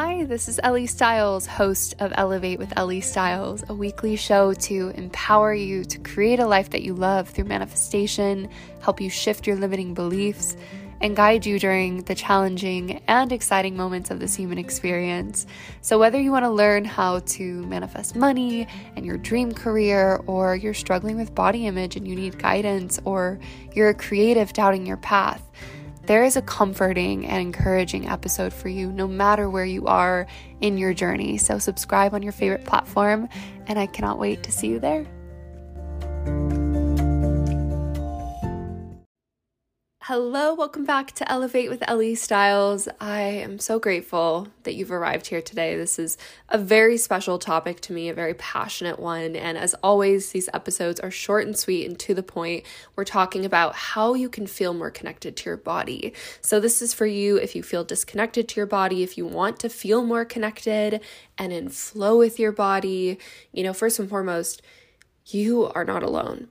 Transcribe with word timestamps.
Hi, 0.00 0.22
this 0.26 0.46
is 0.46 0.60
Ellie 0.62 0.86
Styles, 0.86 1.44
host 1.44 1.96
of 1.98 2.12
Elevate 2.14 2.60
with 2.60 2.72
Ellie 2.78 3.00
Styles, 3.00 3.64
a 3.68 3.74
weekly 3.74 4.14
show 4.14 4.54
to 4.54 4.90
empower 4.90 5.52
you 5.52 5.84
to 5.86 5.98
create 5.98 6.38
a 6.38 6.46
life 6.46 6.70
that 6.70 6.82
you 6.82 6.94
love 6.94 7.28
through 7.28 7.46
manifestation, 7.46 8.48
help 8.80 9.00
you 9.00 9.10
shift 9.10 9.44
your 9.44 9.56
limiting 9.56 9.94
beliefs, 9.94 10.56
and 11.00 11.16
guide 11.16 11.44
you 11.44 11.58
during 11.58 12.04
the 12.04 12.14
challenging 12.14 13.02
and 13.08 13.32
exciting 13.32 13.76
moments 13.76 14.12
of 14.12 14.20
this 14.20 14.36
human 14.36 14.56
experience. 14.56 15.48
So, 15.80 15.98
whether 15.98 16.20
you 16.20 16.30
want 16.30 16.44
to 16.44 16.50
learn 16.50 16.84
how 16.84 17.18
to 17.18 17.66
manifest 17.66 18.14
money 18.14 18.68
and 18.94 19.04
your 19.04 19.16
dream 19.16 19.50
career, 19.50 20.20
or 20.28 20.54
you're 20.54 20.74
struggling 20.74 21.16
with 21.16 21.34
body 21.34 21.66
image 21.66 21.96
and 21.96 22.06
you 22.06 22.14
need 22.14 22.38
guidance, 22.38 23.00
or 23.04 23.40
you're 23.74 23.88
a 23.88 23.94
creative 23.94 24.52
doubting 24.52 24.86
your 24.86 24.96
path, 24.98 25.42
there 26.08 26.24
is 26.24 26.38
a 26.38 26.42
comforting 26.42 27.26
and 27.26 27.42
encouraging 27.42 28.08
episode 28.08 28.50
for 28.50 28.70
you 28.70 28.90
no 28.90 29.06
matter 29.06 29.50
where 29.50 29.66
you 29.66 29.86
are 29.86 30.26
in 30.62 30.78
your 30.78 30.94
journey. 30.94 31.36
So, 31.36 31.58
subscribe 31.58 32.14
on 32.14 32.22
your 32.22 32.32
favorite 32.32 32.64
platform, 32.64 33.28
and 33.66 33.78
I 33.78 33.86
cannot 33.86 34.18
wait 34.18 34.42
to 34.44 34.50
see 34.50 34.68
you 34.68 34.80
there. 34.80 35.06
Hello, 40.08 40.54
welcome 40.54 40.86
back 40.86 41.12
to 41.12 41.30
Elevate 41.30 41.68
with 41.68 41.86
Ellie 41.86 42.14
Styles. 42.14 42.88
I 42.98 43.20
am 43.20 43.58
so 43.58 43.78
grateful 43.78 44.48
that 44.62 44.74
you've 44.74 44.90
arrived 44.90 45.26
here 45.26 45.42
today. 45.42 45.76
This 45.76 45.98
is 45.98 46.16
a 46.48 46.56
very 46.56 46.96
special 46.96 47.38
topic 47.38 47.82
to 47.82 47.92
me, 47.92 48.08
a 48.08 48.14
very 48.14 48.32
passionate 48.32 48.98
one. 48.98 49.36
And 49.36 49.58
as 49.58 49.74
always, 49.82 50.32
these 50.32 50.48
episodes 50.54 50.98
are 50.98 51.10
short 51.10 51.44
and 51.44 51.54
sweet 51.54 51.86
and 51.86 51.98
to 51.98 52.14
the 52.14 52.22
point. 52.22 52.64
We're 52.96 53.04
talking 53.04 53.44
about 53.44 53.74
how 53.74 54.14
you 54.14 54.30
can 54.30 54.46
feel 54.46 54.72
more 54.72 54.90
connected 54.90 55.36
to 55.36 55.50
your 55.50 55.58
body. 55.58 56.14
So, 56.40 56.58
this 56.58 56.80
is 56.80 56.94
for 56.94 57.04
you 57.04 57.36
if 57.36 57.54
you 57.54 57.62
feel 57.62 57.84
disconnected 57.84 58.48
to 58.48 58.56
your 58.56 58.64
body, 58.64 59.02
if 59.02 59.18
you 59.18 59.26
want 59.26 59.60
to 59.60 59.68
feel 59.68 60.02
more 60.02 60.24
connected 60.24 61.02
and 61.36 61.52
in 61.52 61.68
flow 61.68 62.16
with 62.16 62.38
your 62.38 62.52
body. 62.52 63.18
You 63.52 63.62
know, 63.62 63.74
first 63.74 63.98
and 63.98 64.08
foremost, 64.08 64.62
you 65.26 65.66
are 65.66 65.84
not 65.84 66.02
alone 66.02 66.48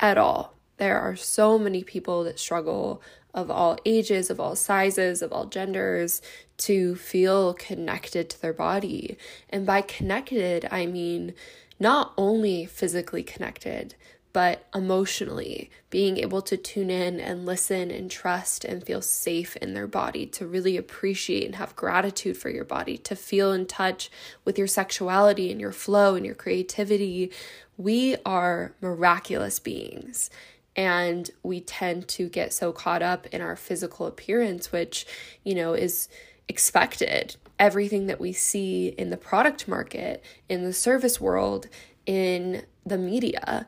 at 0.00 0.16
all 0.16 0.53
there 0.76 0.98
are 0.98 1.16
so 1.16 1.58
many 1.58 1.82
people 1.84 2.24
that 2.24 2.38
struggle 2.38 3.02
of 3.32 3.50
all 3.50 3.76
ages, 3.84 4.30
of 4.30 4.38
all 4.38 4.54
sizes, 4.54 5.20
of 5.20 5.32
all 5.32 5.46
genders 5.46 6.22
to 6.56 6.94
feel 6.94 7.54
connected 7.54 8.30
to 8.30 8.40
their 8.40 8.52
body. 8.52 9.16
And 9.50 9.66
by 9.66 9.80
connected, 9.80 10.68
I 10.70 10.86
mean 10.86 11.34
not 11.80 12.12
only 12.16 12.64
physically 12.64 13.24
connected, 13.24 13.96
but 14.32 14.66
emotionally, 14.74 15.70
being 15.90 16.16
able 16.16 16.42
to 16.42 16.56
tune 16.56 16.90
in 16.90 17.20
and 17.20 17.46
listen 17.46 17.92
and 17.92 18.10
trust 18.10 18.64
and 18.64 18.84
feel 18.84 19.00
safe 19.00 19.54
in 19.56 19.74
their 19.74 19.86
body, 19.86 20.26
to 20.26 20.44
really 20.44 20.76
appreciate 20.76 21.46
and 21.46 21.54
have 21.54 21.76
gratitude 21.76 22.36
for 22.36 22.50
your 22.50 22.64
body, 22.64 22.98
to 22.98 23.14
feel 23.14 23.52
in 23.52 23.64
touch 23.64 24.10
with 24.44 24.58
your 24.58 24.66
sexuality 24.66 25.52
and 25.52 25.60
your 25.60 25.70
flow 25.70 26.16
and 26.16 26.26
your 26.26 26.34
creativity. 26.34 27.30
We 27.76 28.16
are 28.26 28.74
miraculous 28.80 29.60
beings. 29.60 30.30
And 30.76 31.30
we 31.42 31.60
tend 31.60 32.08
to 32.08 32.28
get 32.28 32.52
so 32.52 32.72
caught 32.72 33.02
up 33.02 33.26
in 33.28 33.40
our 33.40 33.56
physical 33.56 34.06
appearance, 34.06 34.72
which, 34.72 35.06
you 35.44 35.54
know, 35.54 35.74
is 35.74 36.08
expected. 36.48 37.36
Everything 37.58 38.06
that 38.06 38.20
we 38.20 38.32
see 38.32 38.88
in 38.88 39.10
the 39.10 39.16
product 39.16 39.68
market, 39.68 40.22
in 40.48 40.64
the 40.64 40.72
service 40.72 41.20
world, 41.20 41.68
in 42.06 42.64
the 42.84 42.98
media 42.98 43.66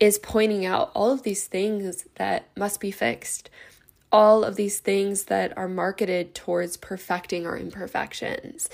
is 0.00 0.18
pointing 0.18 0.64
out 0.64 0.90
all 0.94 1.12
of 1.12 1.22
these 1.22 1.46
things 1.46 2.06
that 2.16 2.48
must 2.56 2.80
be 2.80 2.90
fixed. 2.90 3.50
All 4.10 4.42
of 4.42 4.56
these 4.56 4.80
things 4.80 5.24
that 5.24 5.56
are 5.56 5.68
marketed 5.68 6.34
towards 6.34 6.76
perfecting 6.76 7.46
our 7.46 7.56
imperfections. 7.56 8.68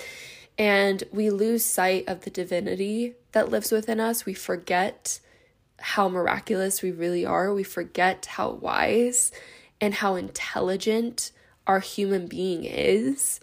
And 0.57 1.03
we 1.11 1.29
lose 1.29 1.63
sight 1.63 2.05
of 2.07 2.21
the 2.21 2.31
divinity 2.31 3.13
that 3.33 3.49
lives 3.49 3.71
within 3.71 3.99
us. 3.99 4.25
We 4.25 4.33
forget 4.33 5.19
how 5.79 6.09
miraculous 6.09 6.81
we 6.81 6.91
really 6.91 7.25
are. 7.25 7.53
We 7.53 7.63
forget 7.63 8.25
how 8.25 8.51
wise 8.51 9.31
and 9.79 9.93
how 9.93 10.15
intelligent 10.15 11.31
our 11.65 11.79
human 11.79 12.27
being 12.27 12.63
is. 12.63 13.39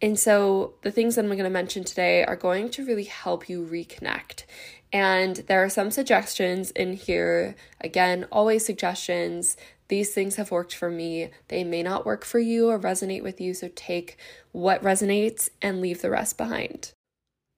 And 0.00 0.18
so, 0.18 0.74
the 0.82 0.92
things 0.92 1.16
that 1.16 1.24
I'm 1.24 1.30
going 1.30 1.42
to 1.42 1.50
mention 1.50 1.82
today 1.82 2.24
are 2.24 2.36
going 2.36 2.70
to 2.70 2.86
really 2.86 3.04
help 3.04 3.48
you 3.48 3.66
reconnect. 3.66 4.44
And 4.92 5.36
there 5.48 5.62
are 5.64 5.68
some 5.68 5.90
suggestions 5.90 6.70
in 6.70 6.92
here. 6.92 7.56
Again, 7.80 8.26
always 8.30 8.64
suggestions. 8.64 9.56
These 9.88 10.14
things 10.14 10.36
have 10.36 10.52
worked 10.52 10.74
for 10.74 10.88
me. 10.88 11.30
They 11.48 11.64
may 11.64 11.82
not 11.82 12.06
work 12.06 12.24
for 12.24 12.38
you 12.38 12.68
or 12.68 12.78
resonate 12.78 13.24
with 13.24 13.40
you. 13.40 13.54
So, 13.54 13.70
take 13.74 14.16
what 14.52 14.82
resonates 14.82 15.50
and 15.60 15.80
leave 15.80 16.00
the 16.00 16.10
rest 16.10 16.38
behind. 16.38 16.92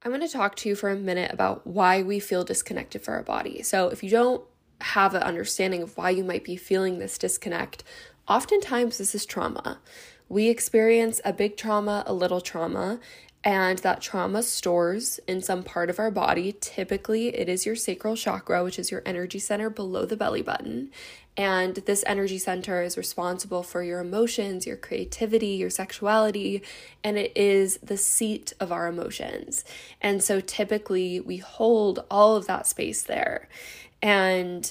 I'm 0.02 0.12
going 0.12 0.26
to 0.26 0.28
talk 0.28 0.56
to 0.56 0.68
you 0.68 0.74
for 0.74 0.88
a 0.88 0.96
minute 0.96 1.30
about 1.30 1.66
why 1.66 2.02
we 2.02 2.20
feel 2.20 2.42
disconnected 2.42 3.02
for 3.02 3.12
our 3.12 3.22
body. 3.22 3.62
So, 3.62 3.88
if 3.88 4.02
you 4.02 4.08
don't 4.08 4.42
have 4.80 5.14
an 5.14 5.22
understanding 5.22 5.82
of 5.82 5.94
why 5.98 6.08
you 6.08 6.24
might 6.24 6.42
be 6.42 6.56
feeling 6.56 6.98
this 6.98 7.18
disconnect, 7.18 7.84
oftentimes 8.26 8.96
this 8.96 9.14
is 9.14 9.26
trauma. 9.26 9.78
We 10.26 10.48
experience 10.48 11.20
a 11.22 11.34
big 11.34 11.58
trauma, 11.58 12.02
a 12.06 12.14
little 12.14 12.40
trauma, 12.40 12.98
and 13.44 13.78
that 13.80 14.00
trauma 14.00 14.42
stores 14.42 15.20
in 15.26 15.42
some 15.42 15.62
part 15.62 15.90
of 15.90 15.98
our 15.98 16.10
body. 16.10 16.56
Typically, 16.60 17.28
it 17.36 17.50
is 17.50 17.66
your 17.66 17.76
sacral 17.76 18.16
chakra, 18.16 18.64
which 18.64 18.78
is 18.78 18.90
your 18.90 19.02
energy 19.04 19.38
center 19.38 19.68
below 19.68 20.06
the 20.06 20.16
belly 20.16 20.42
button. 20.42 20.90
And 21.36 21.76
this 21.76 22.04
energy 22.06 22.38
center 22.38 22.82
is 22.82 22.98
responsible 22.98 23.62
for 23.62 23.82
your 23.82 24.00
emotions, 24.00 24.66
your 24.66 24.76
creativity, 24.76 25.48
your 25.48 25.70
sexuality, 25.70 26.62
and 27.02 27.16
it 27.16 27.32
is 27.36 27.78
the 27.78 27.96
seat 27.96 28.52
of 28.60 28.72
our 28.72 28.88
emotions. 28.88 29.64
And 30.00 30.22
so 30.22 30.40
typically, 30.40 31.20
we 31.20 31.38
hold 31.38 32.04
all 32.10 32.36
of 32.36 32.46
that 32.46 32.66
space 32.66 33.02
there. 33.02 33.48
And 34.02 34.70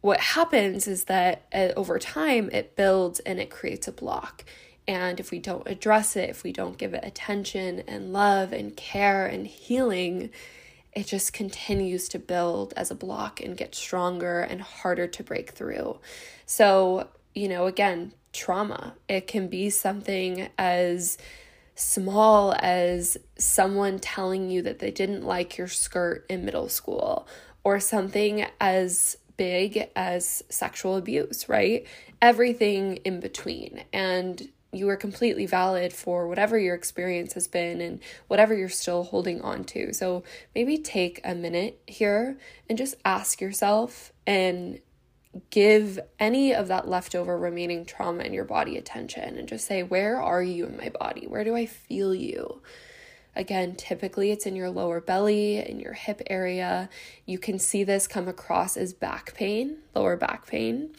what 0.00 0.20
happens 0.20 0.86
is 0.86 1.04
that 1.04 1.42
uh, 1.52 1.68
over 1.76 1.98
time, 1.98 2.50
it 2.52 2.76
builds 2.76 3.18
and 3.20 3.40
it 3.40 3.50
creates 3.50 3.88
a 3.88 3.92
block. 3.92 4.44
And 4.86 5.18
if 5.18 5.30
we 5.30 5.40
don't 5.40 5.66
address 5.66 6.14
it, 6.14 6.30
if 6.30 6.44
we 6.44 6.52
don't 6.52 6.78
give 6.78 6.94
it 6.94 7.04
attention 7.04 7.82
and 7.88 8.12
love 8.12 8.52
and 8.52 8.76
care 8.76 9.26
and 9.26 9.46
healing, 9.46 10.30
it 10.96 11.06
just 11.06 11.34
continues 11.34 12.08
to 12.08 12.18
build 12.18 12.72
as 12.74 12.90
a 12.90 12.94
block 12.94 13.40
and 13.40 13.54
get 13.54 13.74
stronger 13.74 14.40
and 14.40 14.62
harder 14.62 15.06
to 15.06 15.22
break 15.22 15.50
through. 15.50 15.98
So, 16.46 17.08
you 17.34 17.48
know, 17.48 17.66
again, 17.66 18.14
trauma, 18.32 18.94
it 19.06 19.26
can 19.26 19.48
be 19.48 19.68
something 19.68 20.48
as 20.56 21.18
small 21.74 22.54
as 22.60 23.18
someone 23.36 23.98
telling 23.98 24.50
you 24.50 24.62
that 24.62 24.78
they 24.78 24.90
didn't 24.90 25.22
like 25.22 25.58
your 25.58 25.68
skirt 25.68 26.24
in 26.30 26.46
middle 26.46 26.70
school, 26.70 27.28
or 27.62 27.78
something 27.78 28.46
as 28.58 29.18
big 29.36 29.90
as 29.94 30.42
sexual 30.48 30.96
abuse, 30.96 31.46
right? 31.46 31.86
Everything 32.22 32.96
in 32.98 33.20
between. 33.20 33.84
And 33.92 34.48
you 34.76 34.88
are 34.88 34.96
completely 34.96 35.46
valid 35.46 35.92
for 35.92 36.26
whatever 36.28 36.58
your 36.58 36.74
experience 36.74 37.32
has 37.34 37.48
been 37.48 37.80
and 37.80 38.00
whatever 38.28 38.54
you're 38.54 38.68
still 38.68 39.04
holding 39.04 39.40
on 39.42 39.64
to. 39.64 39.92
So 39.92 40.24
maybe 40.54 40.78
take 40.78 41.20
a 41.24 41.34
minute 41.34 41.80
here 41.86 42.38
and 42.68 42.76
just 42.76 42.96
ask 43.04 43.40
yourself 43.40 44.12
and 44.26 44.80
give 45.50 45.98
any 46.18 46.54
of 46.54 46.68
that 46.68 46.88
leftover 46.88 47.38
remaining 47.38 47.84
trauma 47.84 48.24
in 48.24 48.32
your 48.32 48.44
body 48.44 48.76
attention 48.76 49.36
and 49.36 49.48
just 49.48 49.66
say, 49.66 49.82
Where 49.82 50.20
are 50.20 50.42
you 50.42 50.66
in 50.66 50.76
my 50.76 50.88
body? 50.88 51.26
Where 51.26 51.44
do 51.44 51.54
I 51.54 51.66
feel 51.66 52.14
you? 52.14 52.62
Again, 53.34 53.76
typically 53.76 54.30
it's 54.30 54.46
in 54.46 54.56
your 54.56 54.70
lower 54.70 54.98
belly, 54.98 55.58
in 55.58 55.78
your 55.78 55.92
hip 55.92 56.22
area. 56.28 56.88
You 57.26 57.38
can 57.38 57.58
see 57.58 57.84
this 57.84 58.06
come 58.06 58.28
across 58.28 58.78
as 58.78 58.94
back 58.94 59.34
pain, 59.34 59.76
lower 59.94 60.16
back 60.16 60.46
pain. 60.46 60.94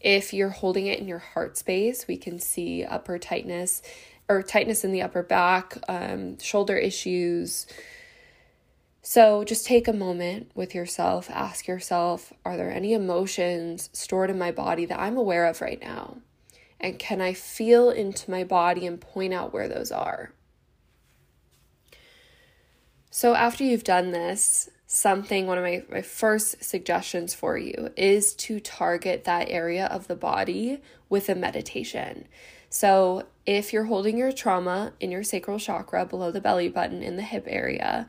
If 0.00 0.32
you're 0.32 0.50
holding 0.50 0.86
it 0.86 0.98
in 0.98 1.08
your 1.08 1.18
heart 1.18 1.56
space, 1.56 2.06
we 2.06 2.16
can 2.16 2.38
see 2.38 2.84
upper 2.84 3.18
tightness 3.18 3.82
or 4.28 4.42
tightness 4.42 4.84
in 4.84 4.92
the 4.92 5.02
upper 5.02 5.22
back, 5.22 5.78
um, 5.88 6.38
shoulder 6.38 6.76
issues. 6.76 7.66
So 9.02 9.44
just 9.44 9.66
take 9.66 9.86
a 9.86 9.92
moment 9.92 10.50
with 10.54 10.74
yourself, 10.74 11.30
ask 11.30 11.68
yourself 11.68 12.32
Are 12.44 12.56
there 12.56 12.72
any 12.72 12.92
emotions 12.92 13.88
stored 13.92 14.30
in 14.30 14.38
my 14.38 14.50
body 14.50 14.84
that 14.86 14.98
I'm 14.98 15.16
aware 15.16 15.46
of 15.46 15.60
right 15.60 15.80
now? 15.80 16.18
And 16.80 16.98
can 16.98 17.20
I 17.20 17.32
feel 17.32 17.90
into 17.90 18.30
my 18.30 18.44
body 18.44 18.86
and 18.86 19.00
point 19.00 19.32
out 19.32 19.52
where 19.52 19.68
those 19.68 19.92
are? 19.92 20.32
So, 23.10 23.34
after 23.34 23.64
you've 23.64 23.84
done 23.84 24.10
this, 24.10 24.68
something, 24.86 25.46
one 25.46 25.58
of 25.58 25.64
my, 25.64 25.82
my 25.90 26.02
first 26.02 26.62
suggestions 26.62 27.34
for 27.34 27.58
you 27.58 27.90
is 27.96 28.34
to 28.34 28.60
target 28.60 29.24
that 29.24 29.50
area 29.50 29.86
of 29.86 30.06
the 30.06 30.14
body 30.14 30.80
with 31.08 31.28
a 31.28 31.34
meditation. 31.34 32.26
So, 32.68 33.24
if 33.44 33.72
you're 33.72 33.84
holding 33.84 34.18
your 34.18 34.32
trauma 34.32 34.92
in 34.98 35.10
your 35.10 35.22
sacral 35.22 35.58
chakra 35.58 36.04
below 36.04 36.30
the 36.30 36.40
belly 36.40 36.68
button 36.68 37.02
in 37.02 37.16
the 37.16 37.22
hip 37.22 37.44
area, 37.46 38.08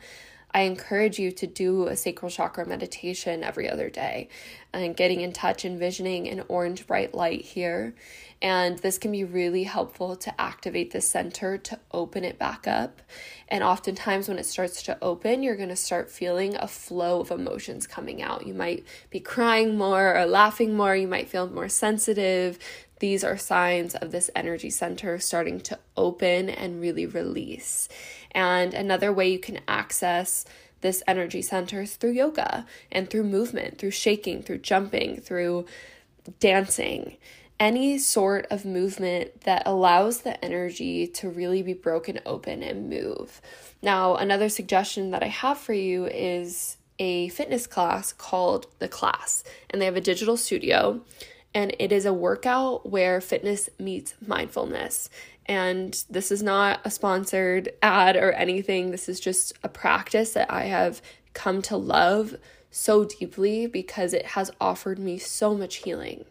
I 0.58 0.62
encourage 0.62 1.20
you 1.20 1.32
to 1.34 1.46
do 1.46 1.86
a 1.86 1.96
sacral 1.96 2.32
chakra 2.32 2.66
meditation 2.66 3.44
every 3.44 3.70
other 3.70 3.92
day 3.92 4.30
and 4.74 4.98
getting 4.98 5.22
in 5.22 5.32
touch, 5.32 5.66
envisioning 5.66 6.28
an 6.28 6.46
orange 6.48 6.88
bright 6.88 7.14
light 7.14 7.42
here. 7.42 7.94
And 8.42 8.80
this 8.80 8.98
can 8.98 9.12
be 9.12 9.24
really 9.24 9.66
helpful 9.66 10.16
to 10.16 10.42
activate 10.42 10.90
the 10.90 11.02
center 11.02 11.60
to 11.60 11.80
open 11.92 12.24
it 12.24 12.40
back 12.40 12.68
up. 12.68 13.04
And 13.48 13.64
oftentimes, 13.64 14.28
when 14.28 14.40
it 14.40 14.48
starts 14.48 14.82
to 14.84 14.98
open, 15.00 15.44
you're 15.44 15.56
going 15.56 15.70
to 15.70 15.76
start 15.76 16.10
feeling 16.10 16.56
a 16.56 16.68
flow 16.68 17.22
of 17.22 17.30
emotions 17.30 17.86
coming 17.86 18.24
out. 18.24 18.48
You 18.48 18.56
might 18.56 18.84
be 19.12 19.20
crying 19.20 19.78
more 19.78 20.18
or 20.18 20.26
laughing 20.26 20.76
more. 20.76 20.96
You 20.96 21.08
might 21.08 21.30
feel 21.30 21.48
more 21.48 21.70
sensitive. 21.70 22.58
These 23.00 23.24
are 23.24 23.38
signs 23.38 23.96
of 23.96 24.12
this 24.12 24.30
energy 24.36 24.70
center 24.70 25.20
starting 25.20 25.60
to 25.62 25.80
open 25.96 26.50
and 26.50 26.82
really 26.82 27.06
release. 27.06 27.90
And 28.32 28.74
another 28.74 29.14
way 29.14 29.30
you 29.32 29.40
can 29.40 29.60
access 29.68 30.46
this 30.82 31.02
energy 31.08 31.42
center 31.42 31.82
is 31.82 31.96
through 31.96 32.12
yoga 32.12 32.66
and 32.92 33.10
through 33.10 33.24
movement, 33.24 33.78
through 33.78 33.92
shaking, 33.92 34.44
through 34.44 34.60
jumping, 34.60 35.22
through 35.22 35.66
dancing 36.40 37.18
any 37.60 37.98
sort 37.98 38.46
of 38.52 38.66
movement 38.66 39.42
that 39.42 39.64
allows 39.66 40.22
the 40.22 40.44
energy 40.46 41.08
to 41.08 41.30
really 41.30 41.64
be 41.64 41.74
broken 41.74 42.20
open 42.26 42.62
and 42.62 42.90
move. 42.90 43.42
Now, 43.82 44.16
another 44.16 44.50
suggestion 44.50 45.12
that 45.12 45.24
I 45.24 45.28
have 45.28 45.58
for 45.58 45.74
you 45.74 46.06
is 46.06 46.78
a 47.00 47.30
fitness 47.30 47.68
class 47.68 48.14
called 48.14 48.68
The 48.80 48.88
Class, 48.88 49.44
and 49.70 49.82
they 49.82 49.86
have 49.86 49.96
a 49.96 50.02
digital 50.02 50.38
studio, 50.38 51.02
and 51.54 51.76
it 51.80 51.92
is 51.92 52.06
a 52.06 52.14
workout 52.14 52.90
where 52.90 53.22
fitness 53.22 53.70
meets 53.80 54.14
mindfulness. 54.26 55.10
And 55.46 56.04
this 56.10 56.32
is 56.32 56.44
not 56.44 56.82
a 56.84 56.92
sponsored 56.92 57.70
ad 57.82 58.16
or 58.16 58.34
anything, 58.34 58.92
this 58.92 59.08
is 59.08 59.20
just 59.20 59.54
a 59.64 59.70
practice 59.70 60.34
that 60.34 60.52
I 60.52 60.66
have 60.66 61.02
come 61.34 61.62
to 61.64 61.78
love 61.78 62.36
so 62.70 63.06
deeply 63.06 63.66
because 63.68 64.14
it 64.14 64.26
has 64.28 64.52
offered 64.60 65.00
me 65.00 65.18
so 65.18 65.56
much 65.56 65.78
healing. 65.78 66.26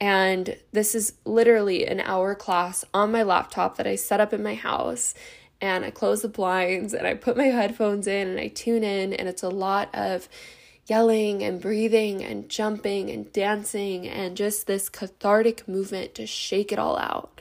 And 0.00 0.56
this 0.72 0.94
is 0.94 1.14
literally 1.24 1.86
an 1.86 2.00
hour 2.00 2.34
class 2.34 2.84
on 2.92 3.12
my 3.12 3.22
laptop 3.22 3.76
that 3.76 3.86
I 3.86 3.96
set 3.96 4.20
up 4.20 4.32
in 4.32 4.42
my 4.42 4.54
house. 4.54 5.14
And 5.58 5.86
I 5.86 5.90
close 5.90 6.20
the 6.20 6.28
blinds 6.28 6.92
and 6.92 7.06
I 7.06 7.14
put 7.14 7.36
my 7.36 7.44
headphones 7.44 8.06
in 8.06 8.28
and 8.28 8.38
I 8.38 8.48
tune 8.48 8.84
in. 8.84 9.14
And 9.14 9.26
it's 9.26 9.42
a 9.42 9.48
lot 9.48 9.88
of 9.94 10.28
yelling 10.86 11.42
and 11.42 11.60
breathing 11.60 12.22
and 12.22 12.48
jumping 12.48 13.10
and 13.10 13.32
dancing 13.32 14.06
and 14.06 14.36
just 14.36 14.66
this 14.66 14.88
cathartic 14.88 15.66
movement 15.66 16.14
to 16.14 16.26
shake 16.26 16.72
it 16.72 16.78
all 16.78 16.96
out. 16.98 17.40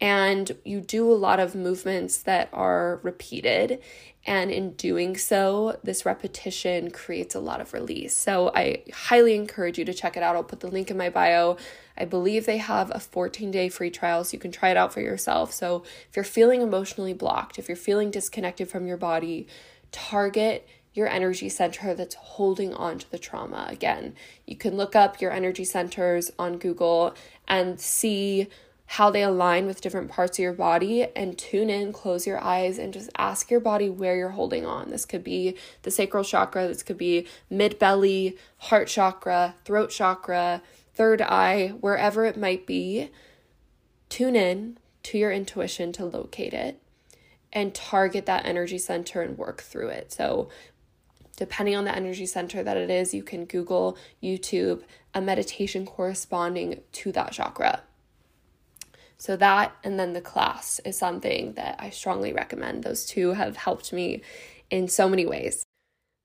And 0.00 0.50
you 0.64 0.80
do 0.80 1.10
a 1.10 1.14
lot 1.14 1.38
of 1.38 1.54
movements 1.54 2.18
that 2.18 2.48
are 2.52 2.98
repeated. 3.04 3.80
And 4.26 4.50
in 4.50 4.72
doing 4.72 5.16
so, 5.16 5.78
this 5.84 6.04
repetition 6.04 6.90
creates 6.90 7.36
a 7.36 7.40
lot 7.40 7.60
of 7.60 7.72
release. 7.72 8.16
So 8.16 8.50
I 8.52 8.82
highly 8.92 9.36
encourage 9.36 9.78
you 9.78 9.84
to 9.84 9.94
check 9.94 10.16
it 10.16 10.22
out. 10.24 10.34
I'll 10.34 10.42
put 10.42 10.58
the 10.58 10.66
link 10.66 10.90
in 10.90 10.96
my 10.96 11.08
bio. 11.08 11.56
I 11.96 12.04
believe 12.04 12.46
they 12.46 12.58
have 12.58 12.90
a 12.92 12.98
14 12.98 13.52
day 13.52 13.68
free 13.68 13.90
trial 13.90 14.24
so 14.24 14.34
you 14.34 14.40
can 14.40 14.50
try 14.50 14.70
it 14.70 14.76
out 14.76 14.92
for 14.92 15.00
yourself. 15.00 15.52
So 15.52 15.84
if 16.08 16.16
you're 16.16 16.24
feeling 16.24 16.62
emotionally 16.62 17.14
blocked, 17.14 17.58
if 17.58 17.68
you're 17.68 17.76
feeling 17.76 18.10
disconnected 18.10 18.68
from 18.68 18.86
your 18.88 18.96
body, 18.96 19.46
target 19.92 20.66
your 20.94 21.08
energy 21.08 21.48
center 21.48 21.94
that's 21.94 22.14
holding 22.14 22.74
on 22.74 22.98
to 22.98 23.10
the 23.10 23.18
trauma. 23.18 23.66
Again, 23.68 24.14
you 24.46 24.56
can 24.56 24.76
look 24.76 24.94
up 24.94 25.20
your 25.20 25.30
energy 25.32 25.64
centers 25.64 26.30
on 26.38 26.58
Google 26.58 27.14
and 27.48 27.80
see 27.80 28.48
how 28.86 29.10
they 29.10 29.22
align 29.22 29.64
with 29.64 29.80
different 29.80 30.10
parts 30.10 30.38
of 30.38 30.42
your 30.42 30.52
body 30.52 31.06
and 31.16 31.38
tune 31.38 31.70
in, 31.70 31.94
close 31.94 32.26
your 32.26 32.38
eyes, 32.44 32.78
and 32.78 32.92
just 32.92 33.08
ask 33.16 33.50
your 33.50 33.60
body 33.60 33.88
where 33.88 34.16
you're 34.16 34.30
holding 34.30 34.66
on. 34.66 34.90
This 34.90 35.06
could 35.06 35.24
be 35.24 35.56
the 35.80 35.90
sacral 35.90 36.24
chakra, 36.24 36.68
this 36.68 36.82
could 36.82 36.98
be 36.98 37.26
mid 37.48 37.78
belly, 37.78 38.36
heart 38.58 38.88
chakra, 38.88 39.54
throat 39.64 39.88
chakra, 39.88 40.60
third 40.94 41.22
eye, 41.22 41.68
wherever 41.80 42.26
it 42.26 42.36
might 42.36 42.66
be. 42.66 43.08
Tune 44.10 44.36
in 44.36 44.76
to 45.04 45.16
your 45.16 45.32
intuition 45.32 45.90
to 45.92 46.04
locate 46.04 46.52
it 46.52 46.78
and 47.50 47.74
target 47.74 48.26
that 48.26 48.44
energy 48.44 48.78
center 48.78 49.22
and 49.22 49.38
work 49.38 49.62
through 49.62 49.88
it. 49.88 50.12
So, 50.12 50.50
depending 51.36 51.76
on 51.76 51.84
the 51.84 51.94
energy 51.94 52.26
center 52.26 52.62
that 52.62 52.76
it 52.76 52.90
is, 52.90 53.14
you 53.14 53.22
can 53.22 53.44
Google, 53.44 53.96
YouTube, 54.22 54.82
a 55.14 55.20
meditation 55.20 55.86
corresponding 55.86 56.80
to 56.92 57.12
that 57.12 57.32
chakra 57.32 57.82
so, 59.22 59.36
that 59.36 59.76
and 59.84 60.00
then 60.00 60.14
the 60.14 60.20
class 60.20 60.80
is 60.84 60.98
something 60.98 61.52
that 61.52 61.76
I 61.78 61.90
strongly 61.90 62.32
recommend. 62.32 62.82
Those 62.82 63.06
two 63.06 63.34
have 63.34 63.56
helped 63.56 63.92
me 63.92 64.20
in 64.68 64.88
so 64.88 65.08
many 65.08 65.24
ways. 65.24 65.64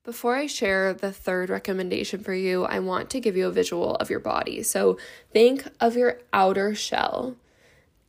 Before 0.04 0.36
I 0.36 0.48
share 0.48 0.96
the 0.96 1.12
third 1.12 1.52
recommendation 1.52 2.24
for 2.24 2.34
you, 2.34 2.64
I 2.64 2.80
want 2.80 3.12
to 3.12 3.20
give 3.20 3.38
you 3.38 3.46
a 3.46 3.52
visual 3.52 3.94
of 3.98 4.10
your 4.10 4.20
body. 4.20 4.64
So, 4.64 4.98
think 5.32 5.68
of 5.80 5.96
your 5.96 6.22
outer 6.34 6.74
shell 6.74 7.36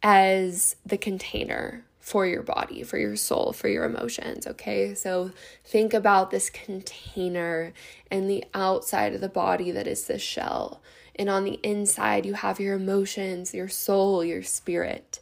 as 0.02 0.76
the 0.86 0.96
container 0.96 1.84
for 2.08 2.26
your 2.26 2.42
body, 2.42 2.82
for 2.82 2.96
your 2.96 3.16
soul, 3.16 3.52
for 3.52 3.68
your 3.68 3.84
emotions, 3.84 4.46
okay? 4.46 4.94
So 4.94 5.30
think 5.64 5.92
about 5.92 6.30
this 6.30 6.48
container 6.48 7.74
and 8.10 8.30
the 8.30 8.44
outside 8.54 9.14
of 9.14 9.20
the 9.20 9.28
body 9.28 9.70
that 9.72 9.86
is 9.86 10.06
the 10.06 10.18
shell. 10.18 10.80
And 11.14 11.28
on 11.28 11.44
the 11.44 11.60
inside, 11.62 12.24
you 12.24 12.32
have 12.32 12.58
your 12.58 12.76
emotions, 12.76 13.52
your 13.52 13.68
soul, 13.68 14.24
your 14.24 14.42
spirit. 14.42 15.20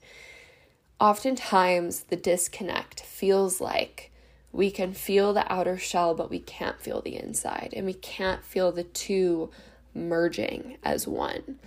Oftentimes, 1.01 2.05
the 2.05 2.17
disconnect 2.17 3.01
feels 3.01 3.61
like 3.61 4.13
we 4.53 4.71
can 4.71 4.95
feel 4.95 5.33
the 5.33 5.51
outer 5.53 5.77
shell, 5.77 6.15
but 6.15 6.31
we 6.31 6.39
can't 6.39 6.81
feel 6.81 7.03
the 7.03 7.17
inside, 7.17 7.75
and 7.77 7.85
we 7.85 7.95
can't 7.95 8.45
feel 8.45 8.71
the 8.71 8.85
two 8.85 9.51
merging 9.93 10.77
as 10.85 11.09
one. 11.09 11.59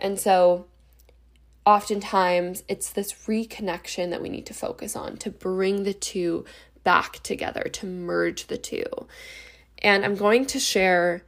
And 0.00 0.18
so, 0.18 0.66
oftentimes, 1.64 2.64
it's 2.68 2.90
this 2.90 3.12
reconnection 3.26 4.10
that 4.10 4.22
we 4.22 4.28
need 4.28 4.46
to 4.46 4.54
focus 4.54 4.96
on 4.96 5.16
to 5.18 5.30
bring 5.30 5.84
the 5.84 5.94
two 5.94 6.44
back 6.84 7.22
together, 7.22 7.62
to 7.72 7.86
merge 7.86 8.46
the 8.46 8.58
two. 8.58 8.84
And 9.78 10.04
I'm 10.04 10.16
going 10.16 10.46
to 10.46 10.58
share 10.58 11.24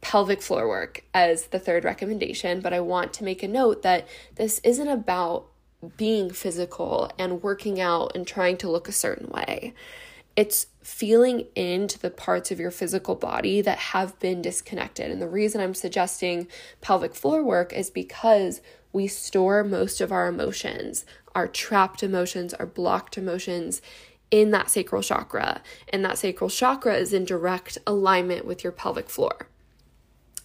pelvic 0.00 0.40
floor 0.40 0.68
work 0.68 1.04
as 1.12 1.46
the 1.46 1.58
third 1.58 1.84
recommendation, 1.84 2.60
but 2.60 2.72
I 2.72 2.80
want 2.80 3.12
to 3.14 3.24
make 3.24 3.42
a 3.42 3.48
note 3.48 3.82
that 3.82 4.06
this 4.36 4.60
isn't 4.64 4.88
about 4.88 5.46
being 5.96 6.30
physical 6.30 7.10
and 7.18 7.42
working 7.42 7.80
out 7.80 8.12
and 8.14 8.26
trying 8.26 8.56
to 8.58 8.70
look 8.70 8.88
a 8.88 8.92
certain 8.92 9.28
way. 9.28 9.74
It's 10.36 10.66
feeling 10.82 11.46
into 11.54 11.98
the 11.98 12.10
parts 12.10 12.50
of 12.50 12.60
your 12.60 12.70
physical 12.70 13.14
body 13.16 13.60
that 13.60 13.78
have 13.78 14.18
been 14.20 14.40
disconnected. 14.40 15.10
And 15.10 15.20
the 15.20 15.28
reason 15.28 15.60
I'm 15.60 15.74
suggesting 15.74 16.46
pelvic 16.80 17.14
floor 17.14 17.42
work 17.42 17.72
is 17.72 17.90
because 17.90 18.60
we 18.92 19.06
store 19.06 19.62
most 19.64 20.00
of 20.00 20.12
our 20.12 20.28
emotions, 20.28 21.04
our 21.34 21.46
trapped 21.46 22.02
emotions, 22.02 22.54
our 22.54 22.66
blocked 22.66 23.18
emotions 23.18 23.82
in 24.30 24.50
that 24.50 24.70
sacral 24.70 25.02
chakra. 25.02 25.62
And 25.88 26.04
that 26.04 26.18
sacral 26.18 26.50
chakra 26.50 26.96
is 26.96 27.12
in 27.12 27.24
direct 27.24 27.78
alignment 27.86 28.44
with 28.44 28.62
your 28.62 28.72
pelvic 28.72 29.08
floor. 29.08 29.48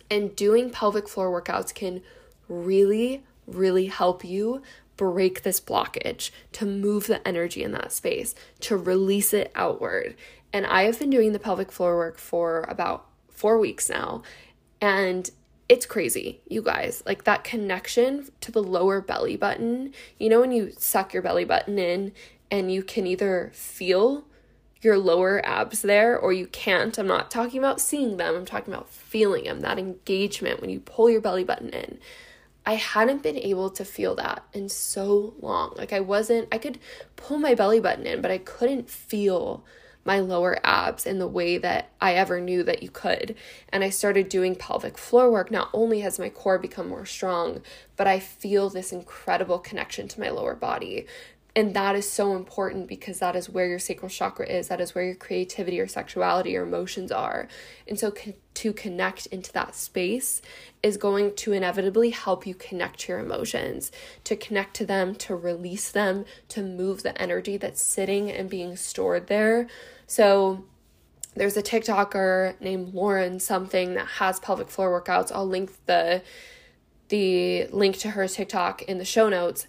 And 0.10 0.36
doing 0.36 0.70
pelvic 0.70 1.08
floor 1.08 1.42
workouts 1.42 1.74
can 1.74 2.02
really, 2.48 3.24
really 3.48 3.88
help 3.88 4.24
you 4.24 4.62
break 4.96 5.42
this 5.42 5.60
blockage, 5.60 6.30
to 6.52 6.66
move 6.66 7.08
the 7.08 7.28
energy 7.28 7.64
in 7.64 7.72
that 7.72 7.92
space, 7.92 8.36
to 8.60 8.78
release 8.78 9.34
it 9.34 9.52
outward. 9.56 10.16
And 10.52 10.68
I 10.68 10.84
have 10.84 11.00
been 11.00 11.10
doing 11.10 11.34
the 11.34 11.40
pelvic 11.40 11.72
floor 11.72 11.98
work 11.98 12.20
for 12.20 12.62
about 12.70 13.08
four 13.28 13.58
weeks 13.58 13.90
now. 13.90 14.22
And 14.80 15.30
it's 15.70 15.86
crazy, 15.86 16.42
you 16.48 16.62
guys. 16.62 17.04
Like 17.06 17.24
that 17.24 17.44
connection 17.44 18.30
to 18.42 18.52
the 18.52 18.64
lower 18.64 19.02
belly 19.02 19.38
button. 19.38 19.94
You 20.20 20.30
know, 20.30 20.42
when 20.42 20.52
you 20.52 20.72
suck 20.78 21.14
your 21.14 21.24
belly 21.24 21.46
button 21.46 21.80
in 21.80 22.14
and 22.52 22.72
you 22.72 22.84
can 22.84 23.08
either 23.08 23.52
feel 23.54 24.26
your 24.84 24.98
lower 24.98 25.44
abs 25.46 25.82
there 25.82 26.18
or 26.20 26.34
you 26.34 26.48
can't. 26.48 26.98
I'm 26.98 27.08
not 27.08 27.32
talking 27.32 27.60
about 27.60 27.80
seeing 27.80 28.18
them, 28.18 28.36
I'm 28.36 28.46
talking 28.46 28.74
about 28.74 28.90
feeling 28.90 29.46
them, 29.46 29.62
that 29.62 29.80
engagement 29.80 30.60
when 30.60 30.70
you 30.70 30.80
pull 30.80 31.10
your 31.10 31.22
belly 31.22 31.44
button 31.44 31.70
in. 31.70 32.00
I 32.66 32.76
hadn't 32.76 33.24
been 33.24 33.38
able 33.38 33.70
to 33.72 33.84
feel 33.84 34.16
that 34.16 34.44
in 34.54 34.70
so 34.70 35.34
long. 35.40 35.74
Like 35.76 35.94
I 35.94 36.00
wasn't, 36.00 36.48
I 36.52 36.58
could 36.58 36.80
pull 37.16 37.38
my 37.38 37.56
belly 37.56 37.80
button 37.80 38.06
in, 38.06 38.22
but 38.22 38.32
I 38.32 38.38
couldn't 38.38 38.90
feel 38.90 39.66
my 40.06 40.20
lower 40.20 40.60
abs 40.64 41.06
in 41.06 41.20
the 41.20 41.28
way 41.28 41.58
that 41.58 41.90
I 42.02 42.14
ever 42.14 42.42
knew 42.42 42.64
that 42.64 42.84
you 42.84 42.90
could. 42.90 43.36
And 43.70 43.84
I 43.84 43.90
started 43.90 44.30
doing 44.30 44.56
pelvic 44.56 44.98
floor 44.98 45.32
work. 45.32 45.50
Not 45.50 45.70
only 45.74 46.02
has 46.02 46.20
my 46.20 46.30
core 46.30 46.60
become 46.60 46.90
more 46.90 47.06
strong, 47.06 47.62
but 47.96 48.08
I 48.08 48.20
feel 48.20 48.70
this 48.70 48.92
incredible 48.92 49.60
connection 49.60 50.08
to 50.10 50.20
my 50.20 50.30
lower 50.30 50.56
body. 50.56 51.06
And 51.56 51.76
that 51.76 51.96
is 51.96 52.10
so 52.10 52.36
important 52.36 52.88
because 52.88 53.20
that 53.20 53.36
is 53.36 53.48
where 53.48 53.68
your 53.68 53.78
sacral 53.78 54.10
chakra 54.10 54.48
is. 54.48 54.70
That 54.70 54.82
is 54.82 54.96
where 54.96 55.04
your 55.04 55.16
creativity 55.16 55.80
or 55.80 55.88
sexuality 55.88 56.58
or 56.58 56.64
emotions 56.64 57.12
are. 57.12 57.48
And 57.88 58.00
so 58.00 58.10
con- 58.10 58.34
to 58.56 58.74
connect 58.74 59.28
into 59.28 59.52
that 59.54 59.76
space 59.76 60.42
is 60.82 60.98
going 60.98 61.36
to 61.36 61.54
inevitably 61.54 62.10
help 62.10 62.48
you 62.48 62.56
connect 62.56 63.02
to 63.02 63.12
your 63.12 63.20
emotions, 63.20 63.92
to 64.24 64.36
connect 64.36 64.76
to 64.78 64.86
them, 64.86 65.14
to 65.16 65.36
release 65.36 65.92
them, 65.92 66.26
to 66.50 66.64
move 66.64 67.04
the 67.04 67.20
energy 67.22 67.58
that's 67.58 67.84
sitting 67.84 68.32
and 68.32 68.50
being 68.50 68.76
stored 68.76 69.28
there. 69.28 69.68
So 70.08 70.66
there's 71.36 71.58
a 71.58 71.64
TikToker 71.64 72.60
named 72.62 72.96
Lauren 72.96 73.40
something 73.40 73.94
that 73.94 74.08
has 74.08 74.40
pelvic 74.40 74.70
floor 74.70 75.00
workouts. 75.02 75.32
I'll 75.32 75.48
link 75.48 75.72
the 75.86 76.24
the 77.10 77.68
link 77.68 77.98
to 78.00 78.10
her 78.12 78.28
TikTok 78.28 78.82
in 78.84 78.98
the 78.98 79.06
show 79.06 79.30
notes. 79.30 79.68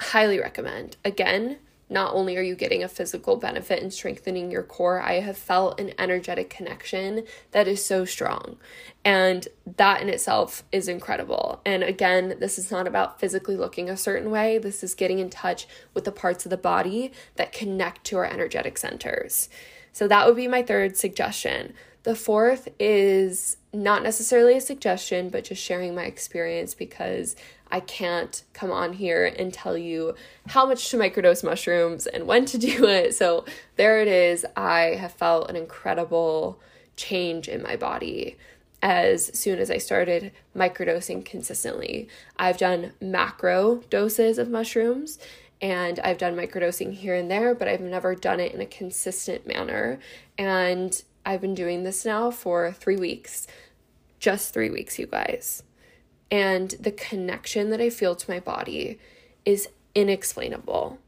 Highly 0.00 0.40
recommend. 0.40 0.96
Again, 1.04 1.58
not 1.90 2.14
only 2.14 2.36
are 2.36 2.42
you 2.42 2.54
getting 2.54 2.84
a 2.84 2.88
physical 2.88 3.36
benefit 3.36 3.82
and 3.82 3.92
strengthening 3.92 4.50
your 4.50 4.62
core, 4.62 5.00
I 5.00 5.14
have 5.14 5.36
felt 5.36 5.80
an 5.80 5.92
energetic 5.98 6.48
connection 6.48 7.24
that 7.50 7.66
is 7.66 7.84
so 7.84 8.04
strong. 8.04 8.56
And 9.04 9.48
that 9.76 10.00
in 10.00 10.08
itself 10.08 10.62
is 10.70 10.88
incredible. 10.88 11.60
And 11.66 11.82
again, 11.82 12.36
this 12.38 12.58
is 12.58 12.70
not 12.70 12.86
about 12.86 13.18
physically 13.18 13.56
looking 13.56 13.90
a 13.90 13.96
certain 13.96 14.30
way, 14.30 14.56
this 14.56 14.84
is 14.84 14.94
getting 14.94 15.18
in 15.18 15.30
touch 15.30 15.66
with 15.92 16.04
the 16.04 16.12
parts 16.12 16.46
of 16.46 16.50
the 16.50 16.56
body 16.56 17.12
that 17.34 17.52
connect 17.52 18.04
to 18.04 18.18
our 18.18 18.26
energetic 18.26 18.78
centers. 18.78 19.48
So 19.92 20.06
that 20.06 20.26
would 20.26 20.36
be 20.36 20.46
my 20.46 20.62
third 20.62 20.96
suggestion. 20.96 21.74
The 22.04 22.14
fourth 22.14 22.68
is 22.78 23.56
not 23.72 24.02
necessarily 24.02 24.56
a 24.56 24.60
suggestion, 24.60 25.28
but 25.28 25.44
just 25.44 25.62
sharing 25.62 25.94
my 25.94 26.04
experience 26.04 26.72
because 26.74 27.36
I 27.70 27.80
can't 27.80 28.42
come 28.52 28.70
on 28.70 28.94
here 28.94 29.26
and 29.26 29.52
tell 29.52 29.76
you 29.76 30.14
how 30.48 30.66
much 30.66 30.90
to 30.90 30.96
microdose 30.96 31.44
mushrooms 31.44 32.06
and 32.06 32.26
when 32.26 32.44
to 32.46 32.58
do 32.58 32.86
it. 32.86 33.14
So 33.14 33.44
there 33.76 34.00
it 34.00 34.08
is. 34.08 34.44
I 34.56 34.96
have 34.98 35.12
felt 35.12 35.48
an 35.50 35.56
incredible 35.56 36.60
change 36.96 37.48
in 37.48 37.62
my 37.62 37.76
body 37.76 38.36
as 38.82 39.36
soon 39.38 39.58
as 39.58 39.70
I 39.70 39.78
started 39.78 40.32
microdosing 40.56 41.24
consistently. 41.24 42.08
I've 42.38 42.56
done 42.56 42.92
macro 43.00 43.82
doses 43.90 44.38
of 44.38 44.48
mushrooms 44.48 45.18
and 45.60 46.00
I've 46.00 46.18
done 46.18 46.34
microdosing 46.34 46.94
here 46.94 47.14
and 47.14 47.30
there, 47.30 47.54
but 47.54 47.68
I've 47.68 47.82
never 47.82 48.14
done 48.14 48.40
it 48.40 48.54
in 48.54 48.60
a 48.60 48.66
consistent 48.66 49.46
manner. 49.46 49.98
And 50.38 51.02
I've 51.26 51.42
been 51.42 51.54
doing 51.54 51.82
this 51.82 52.04
now 52.04 52.30
for 52.30 52.72
three 52.72 52.96
weeks, 52.96 53.46
just 54.18 54.54
three 54.54 54.70
weeks, 54.70 54.98
you 54.98 55.06
guys. 55.06 55.62
And 56.30 56.70
the 56.80 56.92
connection 56.92 57.70
that 57.70 57.80
I 57.80 57.90
feel 57.90 58.14
to 58.14 58.30
my 58.30 58.40
body 58.40 58.98
is 59.44 59.68
inexplainable. 59.94 60.98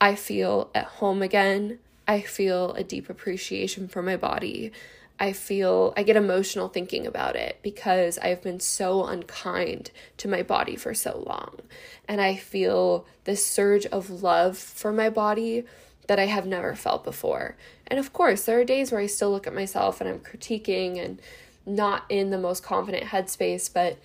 I 0.00 0.14
feel 0.14 0.70
at 0.74 0.84
home 0.84 1.22
again. 1.22 1.78
I 2.06 2.20
feel 2.20 2.72
a 2.72 2.84
deep 2.84 3.10
appreciation 3.10 3.88
for 3.88 4.02
my 4.02 4.16
body. 4.16 4.72
I 5.20 5.32
feel 5.32 5.92
I 5.96 6.04
get 6.04 6.16
emotional 6.16 6.68
thinking 6.68 7.04
about 7.06 7.34
it 7.34 7.58
because 7.62 8.18
I've 8.18 8.40
been 8.40 8.60
so 8.60 9.04
unkind 9.04 9.90
to 10.18 10.28
my 10.28 10.42
body 10.42 10.76
for 10.76 10.94
so 10.94 11.24
long. 11.26 11.58
And 12.06 12.20
I 12.20 12.36
feel 12.36 13.04
this 13.24 13.44
surge 13.44 13.84
of 13.86 14.22
love 14.22 14.56
for 14.56 14.92
my 14.92 15.10
body 15.10 15.64
that 16.06 16.20
I 16.20 16.26
have 16.26 16.46
never 16.46 16.74
felt 16.76 17.02
before. 17.02 17.56
And 17.88 17.98
of 17.98 18.12
course, 18.12 18.44
there 18.44 18.60
are 18.60 18.64
days 18.64 18.92
where 18.92 19.00
I 19.00 19.06
still 19.06 19.32
look 19.32 19.46
at 19.46 19.54
myself 19.54 20.00
and 20.00 20.08
I'm 20.08 20.20
critiquing 20.20 21.04
and 21.04 21.20
not 21.66 22.04
in 22.08 22.30
the 22.30 22.38
most 22.38 22.62
confident 22.62 23.06
headspace, 23.06 23.72
but 23.72 23.98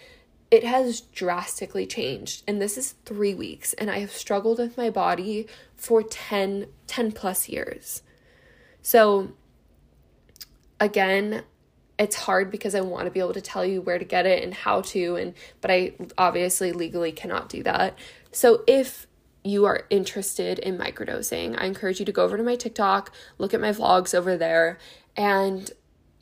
it 0.54 0.64
has 0.64 1.02
drastically 1.02 1.88
changed. 1.88 2.44
And 2.48 2.62
this 2.62 2.78
is 2.78 2.94
three 3.06 3.34
weeks, 3.34 3.74
and 3.74 3.90
I 3.90 3.98
have 4.02 4.12
struggled 4.12 4.60
with 4.60 4.78
my 4.78 4.92
body 4.92 5.48
for 5.76 6.04
10, 6.04 6.68
10 6.86 7.12
plus 7.12 7.50
years. 7.50 8.04
So, 8.84 9.32
again, 10.80 11.42
it's 11.98 12.16
hard 12.16 12.52
because 12.52 12.76
I 12.76 12.82
want 12.82 13.06
to 13.06 13.12
be 13.12 13.20
able 13.20 13.34
to 13.34 13.42
tell 13.42 13.66
you 13.66 13.82
where 13.82 13.98
to 13.98 14.06
get 14.06 14.28
it 14.28 14.44
and 14.44 14.54
how 14.54 14.82
to 14.82 15.16
and 15.16 15.34
but 15.62 15.72
I 15.72 15.94
obviously 16.20 16.72
legally 16.72 17.12
cannot 17.12 17.50
do 17.50 17.64
that. 17.64 17.98
So 18.32 18.64
if 18.68 19.08
you 19.44 19.66
are 19.66 19.86
interested 19.90 20.60
in 20.60 20.78
microdosing, 20.78 21.56
I 21.60 21.66
encourage 21.66 22.00
you 22.00 22.06
to 22.06 22.12
go 22.12 22.24
over 22.24 22.38
to 22.38 22.44
my 22.44 22.56
TikTok, 22.56 23.12
look 23.38 23.54
at 23.54 23.62
my 23.62 23.72
vlogs 23.72 24.14
over 24.14 24.38
there 24.38 24.78
and 25.16 25.72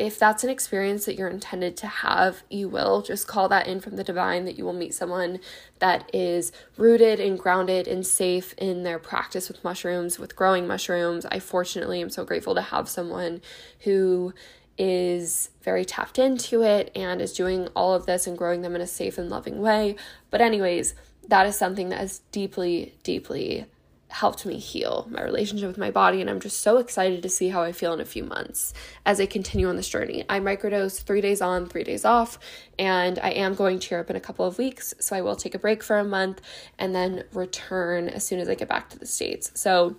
if 0.02 0.18
that's 0.18 0.44
an 0.44 0.50
experience 0.50 1.06
that 1.06 1.16
you're 1.16 1.28
intended 1.28 1.78
to 1.78 1.86
have, 1.86 2.42
you 2.50 2.68
will 2.68 3.04
just 3.04 3.28
call 3.28 3.48
that 3.48 3.68
in 3.68 3.80
from 3.80 3.98
the 3.98 4.04
divine 4.04 4.46
that 4.46 4.58
you 4.58 4.66
will 4.66 4.74
meet 4.74 4.96
someone 4.96 5.40
that 5.78 6.10
is 6.12 6.52
rooted 6.76 7.20
and 7.20 7.38
grounded 7.38 7.88
and 7.88 8.04
safe 8.04 8.56
in 8.58 8.82
their 8.82 8.98
practice 8.98 9.48
with 9.48 9.64
mushrooms, 9.64 10.18
with 10.18 10.36
growing 10.36 10.66
mushrooms. 10.66 11.24
I 11.28 11.38
fortunately 11.38 12.02
am 12.02 12.10
so 12.10 12.26
grateful 12.26 12.56
to 12.56 12.64
have 12.64 12.90
someone 12.90 13.42
who 13.82 14.34
is 14.76 15.52
very 15.62 15.86
tapped 15.86 16.18
into 16.18 16.64
it 16.64 16.92
and 16.96 17.22
is 17.22 17.34
doing 17.34 17.68
all 17.76 17.94
of 17.94 18.08
this 18.08 18.26
and 18.26 18.36
growing 18.36 18.64
them 18.64 18.74
in 18.74 18.82
a 18.82 18.88
safe 18.88 19.20
and 19.20 19.30
loving 19.30 19.62
way. 19.62 19.96
But, 20.32 20.42
anyways, 20.42 20.96
that 21.28 21.46
is 21.46 21.56
something 21.56 21.90
that 21.90 22.04
is 22.04 22.22
deeply, 22.32 22.96
deeply 23.04 23.68
helped 24.12 24.46
me 24.46 24.60
heal 24.60 25.08
my 25.10 25.24
relationship 25.24 25.68
with 25.68 25.78
my 25.78 25.90
body 25.90 26.22
and 26.22 26.30
I'm 26.30 26.40
just 26.40 26.60
so 26.60 26.78
excited 26.78 27.24
to 27.24 27.30
see 27.30 27.50
how 27.50 27.62
I 27.64 27.72
feel 27.72 27.94
in 27.94 28.02
a 28.02 28.06
few 28.06 28.24
months 28.24 28.74
as 29.06 29.20
I 29.20 29.26
continue 29.26 29.70
on 29.70 29.78
this 29.78 29.90
journey. 29.90 30.26
I 30.30 30.40
microdose 30.40 31.02
3 31.02 31.22
days 31.22 31.42
on, 31.42 31.68
3 31.68 31.84
days 31.84 32.04
off, 32.04 32.38
and 32.78 33.18
I 33.20 33.30
am 33.30 33.56
going 33.56 33.80
to 33.80 33.90
Europe 33.90 34.10
in 34.10 34.16
a 34.16 34.20
couple 34.20 34.46
of 34.46 34.58
weeks, 34.58 34.94
so 35.00 35.16
I 35.16 35.22
will 35.22 35.36
take 35.36 35.56
a 35.56 35.60
break 35.60 35.82
for 35.82 35.98
a 35.98 36.04
month 36.04 36.42
and 36.78 36.94
then 36.94 37.24
return 37.34 38.10
as 38.10 38.26
soon 38.26 38.40
as 38.40 38.50
I 38.50 38.56
get 38.56 38.68
back 38.68 38.90
to 38.90 39.00
the 39.00 39.06
states. 39.06 39.52
So 39.56 39.96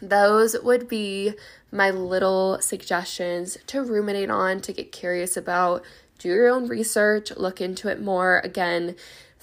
those 0.00 0.56
would 0.62 0.88
be 0.88 1.34
my 1.72 1.90
little 1.90 2.58
suggestions 2.60 3.58
to 3.66 3.82
ruminate 3.82 4.30
on, 4.30 4.60
to 4.60 4.72
get 4.72 4.92
curious 4.92 5.36
about, 5.36 5.82
do 6.18 6.28
your 6.28 6.48
own 6.48 6.68
research, 6.68 7.32
look 7.36 7.60
into 7.60 7.88
it 7.88 8.00
more. 8.00 8.40
Again, 8.44 8.94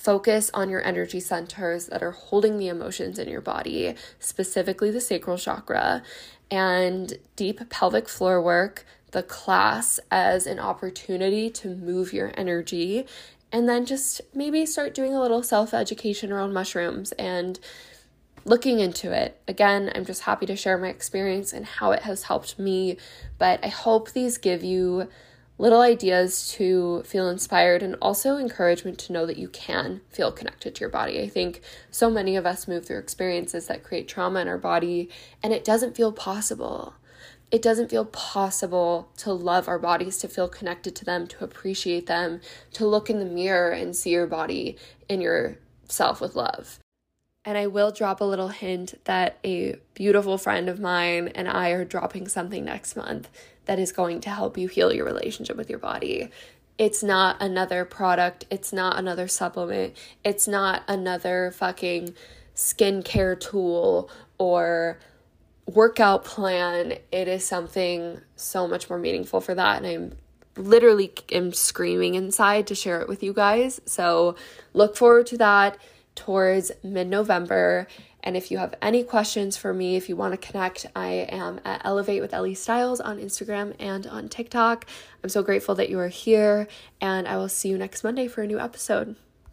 Focus 0.02 0.50
on 0.56 0.72
your 0.72 0.84
energy 0.84 1.20
centers 1.20 1.86
that 1.86 2.02
are 2.02 2.10
holding 2.10 2.58
the 2.58 2.68
emotions 2.68 3.20
in 3.20 3.30
your 3.30 3.40
body, 3.40 3.94
specifically 4.18 4.90
the 4.90 5.00
sacral 5.00 5.38
chakra, 5.38 6.02
and 6.50 7.20
deep 7.36 7.70
pelvic 7.70 8.10
floor 8.10 8.42
work, 8.42 8.84
the 9.12 9.22
class 9.22 10.00
as 10.10 10.48
an 10.48 10.58
opportunity 10.58 11.52
to 11.52 11.76
move 11.76 12.14
your 12.14 12.32
energy, 12.36 13.06
and 13.52 13.70
then 13.70 13.86
just 13.86 14.22
maybe 14.34 14.66
start 14.66 14.96
doing 14.96 15.14
a 15.14 15.22
little 15.22 15.44
self 15.44 15.72
education 15.72 16.32
around 16.32 16.52
mushrooms 16.52 17.12
and 17.12 17.60
looking 18.44 18.80
into 18.80 19.12
it. 19.12 19.40
Again, 19.48 19.92
I'm 19.94 20.06
just 20.06 20.24
happy 20.24 20.48
to 20.48 20.56
share 20.56 20.80
my 20.80 20.88
experience 20.88 21.54
and 21.54 21.64
how 21.64 21.92
it 21.92 22.02
has 22.02 22.24
helped 22.24 22.58
me, 22.58 22.98
but 23.38 23.64
I 23.64 23.68
hope 23.68 24.14
these 24.14 24.40
give 24.40 24.64
you 24.64 25.10
little 25.62 25.82
ideas 25.82 26.52
to 26.54 27.04
feel 27.04 27.30
inspired 27.30 27.84
and 27.84 27.96
also 28.02 28.38
encouragement 28.38 28.98
to 28.98 29.14
know 29.14 29.28
that 29.28 29.38
you 29.38 29.48
can 29.48 30.02
feel 30.10 30.32
connected 30.32 30.74
to 30.74 30.80
your 30.80 30.90
body. 30.90 31.22
I 31.22 31.30
think 31.30 31.62
so 31.92 32.10
many 32.10 32.36
of 32.36 32.48
us 32.48 32.68
move 32.68 32.88
through 32.88 32.98
experiences 32.98 33.68
that 33.68 33.84
create 33.84 34.08
trauma 34.08 34.40
in 34.40 34.48
our 34.48 34.58
body 34.58 35.08
and 35.44 35.54
it 35.54 35.64
doesn't 35.64 35.96
feel 35.96 36.12
possible. 36.12 36.96
It 37.52 37.62
doesn't 37.62 37.92
feel 37.92 38.06
possible 38.06 39.12
to 39.18 39.32
love 39.32 39.68
our 39.68 39.78
bodies, 39.78 40.18
to 40.20 40.28
feel 40.28 40.50
connected 40.50 40.96
to 40.96 41.06
them, 41.06 41.28
to 41.28 41.44
appreciate 41.44 42.08
them, 42.08 42.42
to 42.74 42.88
look 42.88 43.12
in 43.12 43.20
the 43.20 43.26
mirror 43.26 43.70
and 43.70 43.96
see 43.96 44.10
your 44.10 44.26
body 44.26 44.80
and 45.08 45.22
yourself 45.22 46.22
with 46.22 46.36
love. 46.36 46.80
And 47.44 47.58
I 47.58 47.68
will 47.68 47.92
drop 47.92 48.22
a 48.22 48.26
little 48.26 48.50
hint 48.50 49.00
that 49.06 49.40
a 49.44 49.76
beautiful 49.96 50.38
friend 50.38 50.70
of 50.70 50.80
mine 50.80 51.30
and 51.30 51.48
I 51.48 51.70
are 51.70 51.86
dropping 51.86 52.28
something 52.28 52.64
next 52.64 52.96
month 52.96 53.30
that 53.66 53.80
is 53.80 53.92
going 53.92 54.22
to 54.22 54.30
help 54.30 54.58
you 54.58 54.68
heal 54.68 54.94
your 54.94 55.06
relationship 55.06 55.58
with 55.58 55.70
your 55.70 55.80
body. 55.80 56.30
It's 56.78 57.04
not 57.04 57.42
another 57.42 57.86
product, 57.86 58.46
it's 58.50 58.72
not 58.72 58.98
another 58.98 59.28
supplement, 59.28 59.96
it's 60.24 60.48
not 60.48 60.84
another 60.88 61.52
fucking 61.56 62.14
skincare 62.56 63.40
tool 63.40 64.10
or 64.38 65.00
workout 65.66 66.26
plan. 66.26 66.94
It 67.12 67.28
is 67.28 67.46
something 67.46 68.20
so 68.36 68.68
much 68.68 68.90
more 68.90 69.00
meaningful 69.00 69.42
for 69.42 69.56
that. 69.56 69.84
And 69.84 69.88
I'm 69.88 70.16
literally 70.64 71.14
am 71.32 71.54
screaming 71.54 72.16
inside 72.16 72.68
to 72.68 72.76
share 72.76 73.02
it 73.02 73.08
with 73.08 73.24
you 73.24 73.34
guys. 73.34 73.82
So 73.86 74.36
look 74.74 74.96
forward 74.96 75.28
to 75.28 75.38
that 75.38 75.78
towards 76.22 76.72
mid 76.84 77.08
November. 77.08 77.88
And 78.24 78.38
if 78.38 78.52
you 78.52 78.60
have 78.60 78.76
any 78.82 79.04
questions 79.04 79.58
for 79.58 79.74
me, 79.74 79.96
if 79.96 80.08
you 80.08 80.16
want 80.16 80.40
to 80.40 80.48
connect, 80.48 80.86
I 80.96 81.26
am 81.30 81.60
at 81.66 81.82
Elevate 81.84 82.22
with 82.22 82.34
Ellie 82.34 82.54
Styles 82.54 83.02
on 83.02 83.18
Instagram 83.18 83.76
and 83.80 84.06
on 84.06 84.30
TikTok. 84.30 84.86
I'm 85.24 85.30
so 85.30 85.42
grateful 85.42 85.74
that 85.76 85.90
you 85.90 85.98
are 85.98 86.10
here, 86.10 86.68
and 87.02 87.28
I 87.28 87.38
will 87.38 87.50
see 87.50 87.70
you 87.70 87.78
next 87.80 88.04
Monday 88.04 88.28
for 88.28 88.44
a 88.44 88.48
new 88.48 88.60
episode. 88.60 89.16